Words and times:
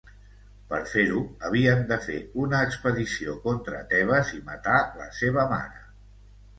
Per 0.69 0.79
fer-ho, 0.93 1.21
havien 1.49 1.83
de 1.91 1.99
fer 2.07 2.17
una 2.45 2.63
expedició 2.71 3.37
contra 3.47 3.85
Tebes 3.95 4.35
i 4.41 4.45
matar 4.53 4.83
la 5.01 5.11
seva 5.23 5.49
mare. 5.57 5.91